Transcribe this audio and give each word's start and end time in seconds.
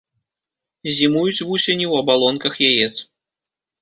Зімуюць 0.99 1.45
вусені 1.49 1.85
ў 1.91 2.03
абалонках 2.03 2.53
яец. 2.73 2.95